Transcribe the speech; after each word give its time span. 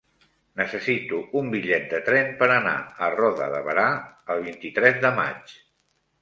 Necessito 0.59 1.19
un 1.41 1.51
bitllet 1.55 1.85
de 1.91 1.99
tren 2.07 2.31
per 2.39 2.47
anar 2.55 2.73
a 2.79 3.11
Roda 3.17 3.51
de 3.57 3.61
Berà 3.69 3.85
el 4.37 4.43
vint-i-tres 4.49 4.99
de 5.07 5.13
maig. 5.21 5.55